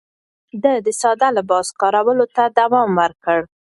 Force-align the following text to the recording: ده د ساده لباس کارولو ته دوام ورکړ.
ده 0.63 0.73
د 0.85 0.87
ساده 1.01 1.27
لباس 1.37 1.67
کارولو 1.81 2.25
ته 2.35 2.43
دوام 2.59 2.89
ورکړ. 3.01 3.39